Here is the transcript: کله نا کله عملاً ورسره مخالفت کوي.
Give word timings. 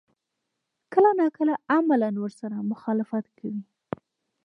کله 0.93 1.11
نا 1.19 1.27
کله 1.37 1.53
عملاً 1.75 2.09
ورسره 2.19 2.67
مخالفت 2.71 3.25
کوي. 3.37 3.61